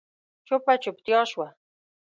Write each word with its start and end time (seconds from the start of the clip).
چوپه 0.47 0.73
چوپتيا 0.83 1.21
شوه. 1.31 1.47